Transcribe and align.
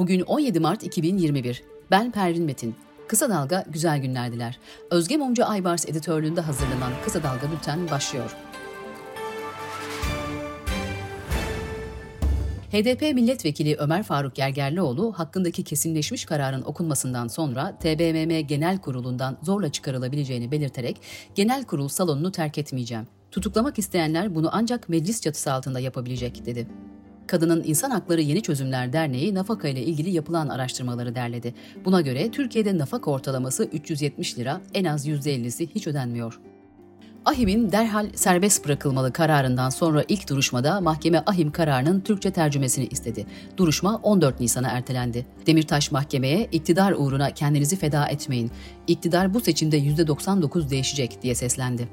Bugün 0.00 0.20
17 0.20 0.60
Mart 0.60 0.82
2021. 0.82 1.62
Ben 1.90 2.10
Pervin 2.10 2.44
Metin. 2.44 2.74
Kısa 3.08 3.30
Dalga 3.30 3.64
güzel 3.68 3.98
günlerdiler. 3.98 4.58
Özge 4.90 5.16
Mumcu 5.16 5.44
Aybars 5.44 5.88
editörlüğünde 5.88 6.40
hazırlanan 6.40 6.92
Kısa 7.04 7.22
Dalga 7.22 7.52
Bülten 7.52 7.90
başlıyor. 7.90 8.36
HDP 12.72 13.14
milletvekili 13.14 13.76
Ömer 13.76 14.02
Faruk 14.02 14.34
Gergerlioğlu 14.34 15.12
hakkındaki 15.12 15.64
kesinleşmiş 15.64 16.24
kararın 16.24 16.62
okunmasından 16.62 17.28
sonra 17.28 17.78
TBMM 17.78 18.46
Genel 18.46 18.78
Kurulu'ndan 18.78 19.38
zorla 19.42 19.72
çıkarılabileceğini 19.72 20.50
belirterek 20.50 21.00
genel 21.34 21.64
kurul 21.64 21.88
salonunu 21.88 22.32
terk 22.32 22.58
etmeyeceğim. 22.58 23.06
Tutuklamak 23.30 23.78
isteyenler 23.78 24.34
bunu 24.34 24.48
ancak 24.52 24.88
meclis 24.88 25.20
çatısı 25.20 25.52
altında 25.52 25.80
yapabilecek 25.80 26.46
dedi. 26.46 26.66
Kadının 27.30 27.62
İnsan 27.66 27.90
Hakları 27.90 28.20
Yeni 28.20 28.42
Çözümler 28.42 28.92
Derneği 28.92 29.34
nafaka 29.34 29.68
ile 29.68 29.82
ilgili 29.82 30.10
yapılan 30.10 30.48
araştırmaları 30.48 31.14
derledi. 31.14 31.54
Buna 31.84 32.00
göre 32.00 32.30
Türkiye'de 32.30 32.78
nafaka 32.78 33.10
ortalaması 33.10 33.64
370 33.64 34.38
lira, 34.38 34.60
en 34.74 34.84
az 34.84 35.08
%50'si 35.08 35.68
hiç 35.74 35.86
ödenmiyor. 35.86 36.40
Ahim'in 37.24 37.72
derhal 37.72 38.06
serbest 38.14 38.64
bırakılmalı 38.64 39.12
kararından 39.12 39.70
sonra 39.70 40.04
ilk 40.08 40.28
duruşmada 40.28 40.80
mahkeme 40.80 41.22
Ahim 41.26 41.52
kararının 41.52 42.00
Türkçe 42.00 42.30
tercümesini 42.30 42.86
istedi. 42.86 43.26
Duruşma 43.56 43.96
14 44.02 44.40
Nisan'a 44.40 44.68
ertelendi. 44.68 45.26
Demirtaş 45.46 45.92
mahkemeye 45.92 46.48
iktidar 46.52 46.92
uğruna 46.92 47.30
kendinizi 47.30 47.76
feda 47.76 48.06
etmeyin. 48.06 48.50
İktidar 48.86 49.34
bu 49.34 49.40
seçimde 49.40 49.78
%99 49.78 50.70
değişecek 50.70 51.22
diye 51.22 51.34
seslendi. 51.34 51.88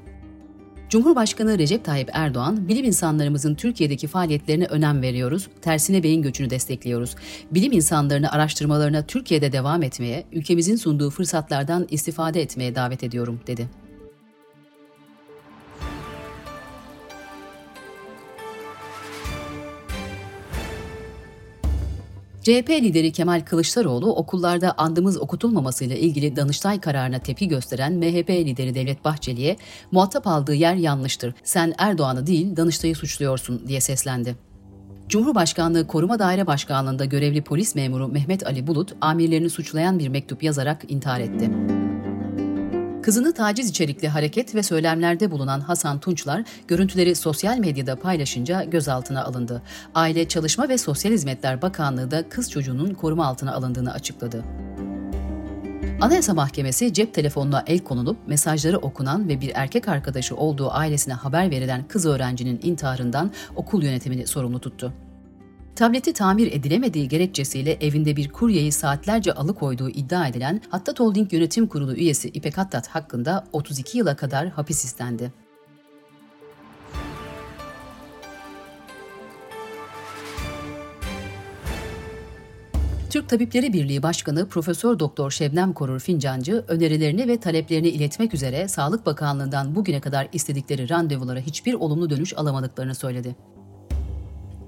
Cumhurbaşkanı 0.90 1.58
Recep 1.58 1.86
Tayyip 1.86 2.10
Erdoğan, 2.14 2.68
bilim 2.68 2.86
insanlarımızın 2.86 3.56
Türkiye'deki 3.56 4.08
faaliyetlerine 4.08 4.66
önem 4.66 5.02
veriyoruz, 5.02 5.48
tersine 5.62 6.04
beyin 6.04 6.22
göçünü 6.22 6.50
destekliyoruz. 6.50 7.16
Bilim 7.52 7.72
insanlarını 7.72 8.32
araştırmalarına 8.32 9.06
Türkiye'de 9.06 9.52
devam 9.52 9.84
etmeye, 9.84 10.24
ülkemizin 10.32 10.76
sunduğu 10.76 11.10
fırsatlardan 11.10 11.88
istifade 11.92 12.42
etmeye 12.42 12.76
davet 12.76 13.04
ediyorum, 13.04 13.40
dedi. 13.48 13.70
CHP 22.48 22.70
lideri 22.70 23.12
Kemal 23.12 23.42
Kılıçdaroğlu 23.42 24.16
okullarda 24.16 24.74
andımız 24.78 25.22
okutulmamasıyla 25.22 25.96
ilgili 25.96 26.36
Danıştay 26.36 26.82
kararına 26.82 27.20
tepki 27.20 27.48
gösteren 27.48 27.94
MHP 27.94 28.30
lideri 28.30 28.76
Devlet 28.76 29.06
Bahçeli'ye 29.06 29.58
muhatap 29.92 30.28
aldığı 30.28 30.54
yer 30.54 30.76
yanlıştır. 30.76 31.34
Sen 31.44 31.74
Erdoğan'ı 31.78 32.28
değil 32.28 32.58
Danıştay'ı 32.58 32.96
suçluyorsun 32.96 33.68
diye 33.68 33.82
seslendi. 33.82 34.36
Cumhurbaşkanlığı 35.10 35.88
Koruma 35.88 36.20
Daire 36.20 36.48
Başkanlığı'nda 36.48 37.06
görevli 37.06 37.42
polis 37.42 37.76
memuru 37.76 38.08
Mehmet 38.08 38.48
Ali 38.48 38.68
Bulut, 38.68 38.96
amirlerini 39.02 39.50
suçlayan 39.50 40.00
bir 40.00 40.08
mektup 40.08 40.44
yazarak 40.44 40.92
intihar 40.92 41.20
etti. 41.20 41.52
Kızını 43.08 43.34
taciz 43.34 43.70
içerikli 43.70 44.08
hareket 44.08 44.56
ve 44.56 44.64
söylemlerde 44.64 45.32
bulunan 45.32 45.60
Hasan 45.60 46.00
Tunçlar, 46.00 46.44
görüntüleri 46.68 47.16
sosyal 47.16 47.58
medyada 47.58 47.96
paylaşınca 47.96 48.64
gözaltına 48.64 49.24
alındı. 49.24 49.62
Aile, 49.96 50.28
Çalışma 50.28 50.70
ve 50.70 50.78
Sosyal 50.78 51.12
Hizmetler 51.12 51.62
Bakanlığı 51.62 52.12
da 52.12 52.30
kız 52.30 52.52
çocuğunun 52.52 52.94
koruma 52.94 53.26
altına 53.26 53.54
alındığını 53.54 53.94
açıkladı. 53.94 54.44
Anayasa 56.02 56.34
Mahkemesi 56.34 56.94
cep 56.94 57.14
telefonuna 57.14 57.64
el 57.68 57.80
konulup 57.80 58.28
mesajları 58.28 58.78
okunan 58.78 59.30
ve 59.30 59.42
bir 59.42 59.52
erkek 59.56 59.88
arkadaşı 59.88 60.36
olduğu 60.36 60.72
ailesine 60.72 61.14
haber 61.14 61.52
verilen 61.52 61.88
kız 61.88 62.06
öğrencinin 62.06 62.60
intiharından 62.64 63.32
okul 63.56 63.84
yönetimini 63.84 64.28
sorumlu 64.28 64.60
tuttu. 64.60 64.94
Tableti 65.78 66.14
tamir 66.14 66.52
edilemediği 66.52 67.08
gerekçesiyle 67.08 67.78
evinde 67.82 68.16
bir 68.16 68.30
kuryeyi 68.30 68.72
saatlerce 68.72 69.34
alıkoyduğu 69.34 69.90
iddia 69.90 70.28
edilen 70.28 70.62
Hattat 70.70 71.00
Holding 71.00 71.34
Yönetim 71.34 71.68
Kurulu 71.68 71.96
üyesi 71.96 72.30
İpek 72.30 72.58
Hattat 72.58 72.88
hakkında 72.88 73.48
32 73.54 73.98
yıla 73.98 74.16
kadar 74.16 74.50
hapis 74.50 74.86
istendi. 74.86 75.32
Türk 83.10 83.30
Tabipleri 83.30 83.74
Birliği 83.74 84.04
Başkanı 84.04 84.50
Profesör 84.50 85.00
Doktor 85.00 85.32
Şebnem 85.32 85.74
Korur 85.74 86.00
Fincancı 86.00 86.66
önerilerini 86.68 87.28
ve 87.28 87.40
taleplerini 87.40 87.90
iletmek 87.90 88.34
üzere 88.34 88.68
Sağlık 88.68 89.06
Bakanlığı'ndan 89.06 89.76
bugüne 89.76 90.02
kadar 90.02 90.28
istedikleri 90.34 90.90
randevulara 90.90 91.40
hiçbir 91.40 91.74
olumlu 91.74 92.10
dönüş 92.10 92.38
alamadıklarını 92.38 92.96
söyledi. 92.96 93.36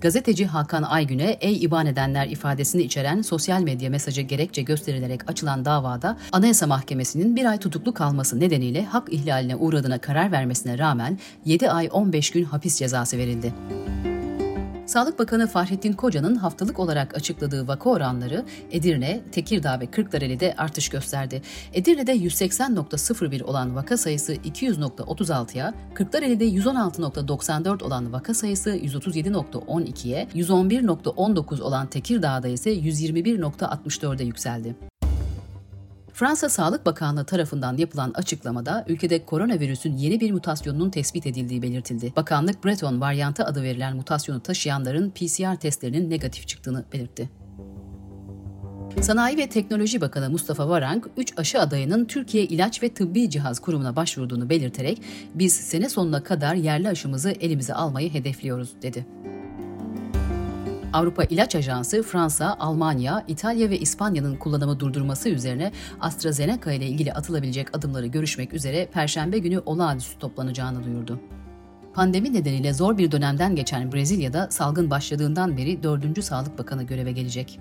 Gazeteci 0.01 0.45
Hakan 0.45 0.83
Aygün'e 0.83 1.37
ey 1.41 1.63
iban 1.63 1.85
edenler 1.85 2.27
ifadesini 2.27 2.81
içeren 2.81 3.21
sosyal 3.21 3.61
medya 3.61 3.89
mesajı 3.89 4.21
gerekçe 4.21 4.61
gösterilerek 4.61 5.29
açılan 5.29 5.65
davada 5.65 6.17
Anayasa 6.31 6.67
Mahkemesi'nin 6.67 7.35
bir 7.35 7.45
ay 7.45 7.57
tutuklu 7.57 7.93
kalması 7.93 8.39
nedeniyle 8.39 8.85
hak 8.85 9.13
ihlaline 9.13 9.55
uğradığına 9.55 9.97
karar 9.97 10.31
vermesine 10.31 10.77
rağmen 10.77 11.19
7 11.45 11.69
ay 11.71 11.89
15 11.91 12.31
gün 12.31 12.43
hapis 12.43 12.77
cezası 12.79 13.17
verildi. 13.17 13.53
Sağlık 14.89 15.19
Bakanı 15.19 15.47
Fahrettin 15.47 15.93
Koca'nın 15.93 16.35
haftalık 16.35 16.79
olarak 16.79 17.15
açıkladığı 17.15 17.67
vaka 17.67 17.89
oranları 17.89 18.45
Edirne, 18.71 19.21
Tekirdağ 19.31 19.79
ve 19.79 19.85
Kırklareli'de 19.85 20.55
artış 20.57 20.89
gösterdi. 20.89 21.41
Edirne'de 21.73 22.15
180.01 22.15 23.43
olan 23.43 23.75
vaka 23.75 23.97
sayısı 23.97 24.33
200.36'ya, 24.33 25.73
Kırklareli'de 25.93 26.45
116.94 26.45 27.83
olan 27.83 28.13
vaka 28.13 28.33
sayısı 28.33 28.69
137.12'ye, 28.69 30.27
111.19 30.35 31.61
olan 31.61 31.87
Tekirdağ'da 31.87 32.47
ise 32.47 32.73
121.64'e 32.73 34.25
yükseldi. 34.25 34.75
Fransa 36.19 36.49
Sağlık 36.49 36.85
Bakanlığı 36.85 37.25
tarafından 37.25 37.77
yapılan 37.77 38.11
açıklamada 38.15 38.85
ülkede 38.87 39.25
koronavirüsün 39.25 39.97
yeni 39.97 40.19
bir 40.19 40.31
mutasyonunun 40.31 40.89
tespit 40.89 41.27
edildiği 41.27 41.61
belirtildi. 41.61 42.13
Bakanlık 42.15 42.65
Breton 42.65 43.01
varyantı 43.01 43.45
adı 43.45 43.63
verilen 43.63 43.95
mutasyonu 43.95 44.39
taşıyanların 44.39 45.11
PCR 45.11 45.55
testlerinin 45.55 46.09
negatif 46.09 46.47
çıktığını 46.47 46.85
belirtti. 46.93 47.29
Sanayi 49.01 49.37
ve 49.37 49.49
Teknoloji 49.49 50.01
Bakanı 50.01 50.29
Mustafa 50.29 50.69
Varank, 50.69 51.09
3 51.17 51.33
aşı 51.37 51.59
adayının 51.59 52.05
Türkiye 52.05 52.43
İlaç 52.43 52.83
ve 52.83 52.93
Tıbbi 52.93 53.29
Cihaz 53.29 53.59
Kurumu'na 53.59 53.95
başvurduğunu 53.95 54.49
belirterek, 54.49 55.01
biz 55.35 55.53
sene 55.53 55.89
sonuna 55.89 56.23
kadar 56.23 56.55
yerli 56.55 56.89
aşımızı 56.89 57.31
elimize 57.31 57.73
almayı 57.73 58.13
hedefliyoruz, 58.13 58.81
dedi. 58.81 59.05
Avrupa 60.93 61.23
İlaç 61.23 61.55
Ajansı 61.55 62.03
Fransa, 62.03 62.55
Almanya, 62.59 63.23
İtalya 63.27 63.69
ve 63.69 63.79
İspanya'nın 63.79 64.35
kullanımı 64.35 64.79
durdurması 64.79 65.29
üzerine 65.29 65.71
AstraZeneca 65.99 66.71
ile 66.71 66.85
ilgili 66.85 67.13
atılabilecek 67.13 67.77
adımları 67.77 68.07
görüşmek 68.07 68.53
üzere 68.53 68.85
Perşembe 68.85 69.37
günü 69.37 69.59
olağanüstü 69.59 70.19
toplanacağını 70.19 70.83
duyurdu. 70.83 71.19
Pandemi 71.93 72.33
nedeniyle 72.33 72.73
zor 72.73 72.97
bir 72.97 73.11
dönemden 73.11 73.55
geçen 73.55 73.91
Brezilya'da 73.91 74.47
salgın 74.51 74.89
başladığından 74.89 75.57
beri 75.57 75.83
4. 75.83 76.23
Sağlık 76.23 76.57
Bakanı 76.57 76.83
göreve 76.83 77.11
gelecek. 77.11 77.59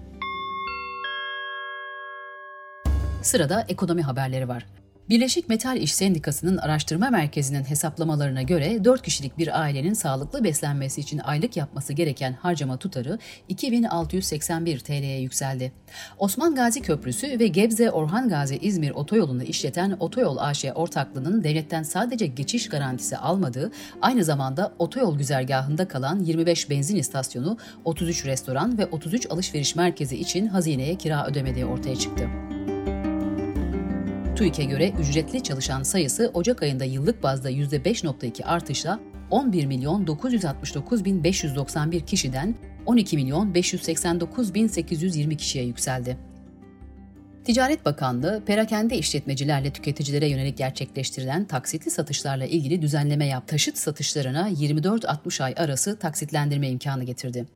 Sırada 3.22 3.64
ekonomi 3.68 4.02
haberleri 4.02 4.48
var. 4.48 4.66
Birleşik 5.10 5.48
Metal 5.48 5.76
İş 5.76 5.94
Sendikası'nın 5.94 6.56
araştırma 6.56 7.10
merkezinin 7.10 7.64
hesaplamalarına 7.64 8.42
göre 8.42 8.84
4 8.84 9.02
kişilik 9.02 9.38
bir 9.38 9.60
ailenin 9.60 9.92
sağlıklı 9.92 10.44
beslenmesi 10.44 11.00
için 11.00 11.18
aylık 11.18 11.56
yapması 11.56 11.92
gereken 11.92 12.32
harcama 12.32 12.76
tutarı 12.76 13.18
2681 13.48 14.78
TL'ye 14.78 15.20
yükseldi. 15.20 15.72
Osman 16.18 16.54
Gazi 16.54 16.82
Köprüsü 16.82 17.38
ve 17.38 17.46
Gebze 17.46 17.90
Orhan 17.90 18.28
Gazi 18.28 18.56
İzmir 18.56 18.90
otoyolunu 18.90 19.42
işleten 19.42 19.96
Otoyol 20.00 20.36
AŞ 20.36 20.64
ortaklığının 20.74 21.44
devletten 21.44 21.82
sadece 21.82 22.26
geçiş 22.26 22.68
garantisi 22.68 23.16
almadığı, 23.16 23.72
aynı 24.02 24.24
zamanda 24.24 24.72
otoyol 24.78 25.18
güzergahında 25.18 25.88
kalan 25.88 26.20
25 26.20 26.70
benzin 26.70 26.96
istasyonu, 26.96 27.56
33 27.84 28.26
restoran 28.26 28.78
ve 28.78 28.86
33 28.86 29.30
alışveriş 29.30 29.76
merkezi 29.76 30.16
için 30.16 30.46
hazineye 30.46 30.94
kira 30.94 31.26
ödemediği 31.26 31.64
ortaya 31.64 31.96
çıktı. 31.96 32.28
TÜİK'e 34.38 34.64
göre 34.64 34.92
ücretli 35.00 35.42
çalışan 35.42 35.82
sayısı 35.82 36.30
Ocak 36.34 36.62
ayında 36.62 36.84
yıllık 36.84 37.22
bazda 37.22 37.50
%5.2 37.50 38.44
artışla 38.44 39.00
11 39.30 39.66
milyon 39.66 40.06
969 40.06 41.04
bin 41.04 41.24
591 41.24 42.00
kişiden 42.00 42.54
12 42.86 43.16
milyon 43.16 43.54
589 43.54 44.54
bin 44.54 44.66
820 44.66 45.36
kişiye 45.36 45.64
yükseldi. 45.64 46.16
Ticaret 47.44 47.84
Bakanlığı, 47.84 48.42
perakende 48.46 48.98
işletmecilerle 48.98 49.72
tüketicilere 49.72 50.28
yönelik 50.28 50.56
gerçekleştirilen 50.58 51.44
taksitli 51.44 51.90
satışlarla 51.90 52.46
ilgili 52.46 52.82
düzenleme 52.82 53.26
yap. 53.26 53.48
Taşıt 53.48 53.78
satışlarına 53.78 54.50
24-60 54.50 55.42
ay 55.42 55.54
arası 55.56 55.98
taksitlendirme 55.98 56.68
imkanı 56.68 57.04
getirdi. 57.04 57.46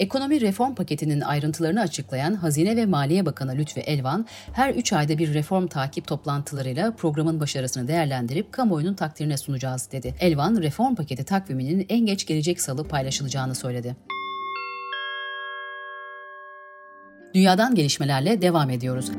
Ekonomi 0.00 0.40
reform 0.40 0.74
paketinin 0.74 1.20
ayrıntılarını 1.20 1.80
açıklayan 1.80 2.34
Hazine 2.34 2.76
ve 2.76 2.86
Maliye 2.86 3.26
Bakanı 3.26 3.56
Lütfi 3.56 3.80
Elvan, 3.80 4.26
her 4.52 4.74
3 4.74 4.92
ayda 4.92 5.18
bir 5.18 5.34
reform 5.34 5.66
takip 5.66 6.06
toplantılarıyla 6.06 6.94
programın 6.96 7.40
başarısını 7.40 7.88
değerlendirip 7.88 8.52
kamuoyunun 8.52 8.94
takdirine 8.94 9.36
sunacağız 9.36 9.92
dedi. 9.92 10.14
Elvan, 10.20 10.56
reform 10.62 10.94
paketi 10.94 11.24
takviminin 11.24 11.86
en 11.88 12.06
geç 12.06 12.26
gelecek 12.26 12.60
salı 12.60 12.88
paylaşılacağını 12.88 13.54
söyledi. 13.54 13.96
Dünyadan 17.34 17.74
gelişmelerle 17.74 18.42
devam 18.42 18.70
ediyoruz. 18.70 19.10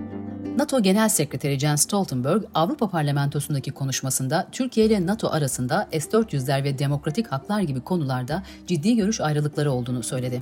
NATO 0.61 0.83
Genel 0.83 1.09
Sekreteri 1.09 1.59
Jens 1.59 1.81
Stoltenberg, 1.81 2.43
Avrupa 2.53 2.89
Parlamentosu'ndaki 2.89 3.71
konuşmasında 3.71 4.47
Türkiye 4.51 4.85
ile 4.85 5.05
NATO 5.05 5.29
arasında 5.29 5.87
S-400'ler 5.91 6.63
ve 6.63 6.79
demokratik 6.79 7.27
haklar 7.27 7.61
gibi 7.61 7.81
konularda 7.81 8.43
ciddi 8.67 8.95
görüş 8.95 9.21
ayrılıkları 9.21 9.71
olduğunu 9.71 10.03
söyledi. 10.03 10.41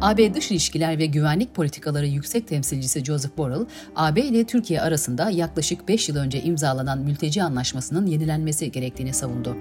AB 0.00 0.34
Dış 0.34 0.50
İlişkiler 0.50 0.98
ve 0.98 1.06
Güvenlik 1.06 1.54
Politikaları 1.54 2.06
Yüksek 2.06 2.48
Temsilcisi 2.48 3.04
Joseph 3.04 3.36
Borrell, 3.36 3.66
AB 3.96 4.20
ile 4.20 4.44
Türkiye 4.44 4.80
arasında 4.80 5.30
yaklaşık 5.30 5.88
5 5.88 6.08
yıl 6.08 6.16
önce 6.16 6.42
imzalanan 6.42 6.98
mülteci 6.98 7.42
anlaşmasının 7.42 8.06
yenilenmesi 8.06 8.72
gerektiğini 8.72 9.12
savundu. 9.12 9.56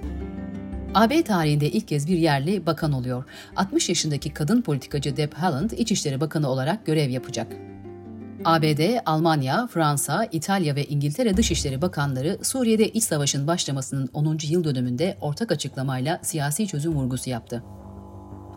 AB 0.96 1.24
tarihinde 1.24 1.72
ilk 1.72 1.88
kez 1.88 2.08
bir 2.08 2.18
yerli 2.18 2.66
bakan 2.66 2.92
oluyor. 2.92 3.24
60 3.56 3.90
yaşındaki 3.90 4.34
kadın 4.34 4.62
politikacı 4.62 5.18
Deb 5.18 5.34
Haaland 5.34 5.72
İçişleri 5.72 6.22
Bakanı 6.22 6.50
olarak 6.50 6.86
görev 6.86 7.10
yapacak. 7.10 7.48
ABD, 8.48 9.00
Almanya, 9.06 9.68
Fransa, 9.68 10.28
İtalya 10.32 10.76
ve 10.76 10.86
İngiltere 10.86 11.38
Dışişleri 11.38 11.82
Bakanları 11.82 12.38
Suriye'de 12.44 12.90
iç 12.90 13.04
savaşın 13.04 13.48
başlamasının 13.48 14.10
10. 14.14 14.38
yıl 14.44 14.64
dönümünde 14.64 15.18
ortak 15.22 15.52
açıklamayla 15.52 16.20
siyasi 16.22 16.68
çözüm 16.68 16.94
vurgusu 16.94 17.30
yaptı. 17.30 17.64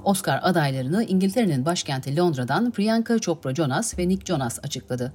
Oscar 0.04 0.40
adaylarını 0.42 1.04
İngiltere'nin 1.04 1.64
başkenti 1.64 2.16
Londra'dan 2.16 2.70
Priyanka 2.70 3.18
Chopra 3.18 3.54
Jonas 3.54 3.98
ve 3.98 4.08
Nick 4.08 4.26
Jonas 4.26 4.58
açıkladı. 4.62 5.12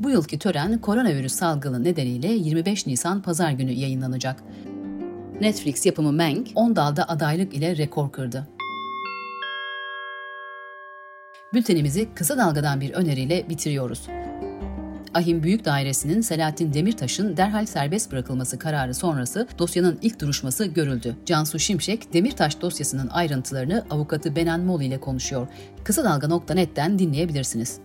Bu 0.00 0.10
yılki 0.10 0.38
tören 0.38 0.78
koronavirüs 0.78 1.34
salgını 1.34 1.84
nedeniyle 1.84 2.32
25 2.32 2.86
Nisan 2.86 3.22
pazar 3.22 3.50
günü 3.50 3.72
yayınlanacak. 3.72 4.42
Netflix 5.40 5.86
yapımı 5.86 6.12
Mank 6.12 6.48
10 6.54 6.76
dalda 6.76 7.08
adaylık 7.08 7.54
ile 7.54 7.76
rekor 7.76 8.12
kırdı. 8.12 8.48
Bültenimizi 11.54 12.08
kısa 12.14 12.38
dalgadan 12.38 12.80
bir 12.80 12.92
öneriyle 12.92 13.48
bitiriyoruz. 13.48 14.08
Ahim 15.14 15.42
Büyük 15.42 15.64
Dairesi'nin 15.64 16.20
Selahattin 16.20 16.74
Demirtaş'ın 16.74 17.36
derhal 17.36 17.66
serbest 17.66 18.12
bırakılması 18.12 18.58
kararı 18.58 18.94
sonrası 18.94 19.48
dosyanın 19.58 19.98
ilk 20.02 20.20
duruşması 20.20 20.64
görüldü. 20.64 21.16
Cansu 21.26 21.58
Şimşek, 21.58 22.12
Demirtaş 22.12 22.60
dosyasının 22.60 23.08
ayrıntılarını 23.08 23.84
avukatı 23.90 24.36
Benan 24.36 24.60
Mol 24.60 24.80
ile 24.80 25.00
konuşuyor. 25.00 25.46
Kısa 25.84 26.04
Dalga.net'ten 26.04 26.98
dinleyebilirsiniz. 26.98 27.78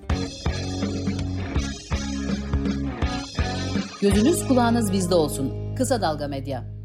Gözünüz 4.01 4.47
kulağınız 4.47 4.93
bizde 4.93 5.15
olsun. 5.15 5.75
Kısa 5.75 6.01
Dalga 6.01 6.27
Medya. 6.27 6.78